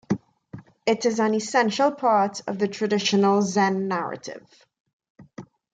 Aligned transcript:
It 0.87 1.05
is 1.05 1.19
an 1.19 1.35
essential 1.35 1.91
part 1.91 2.41
of 2.47 2.57
the 2.57 2.67
Traditional 2.67 3.43
Zen 3.43 3.87
Narrative. 3.87 4.65